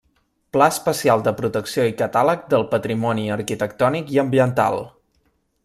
Pla 0.55 0.67
especial 0.75 1.21
de 1.27 1.33
protecció 1.41 1.85
i 1.89 1.93
catàleg 1.99 2.47
del 2.55 2.65
patrimoni 2.73 3.27
arquitectònic 3.37 4.11
i 4.17 4.21
ambiental. 4.27 4.83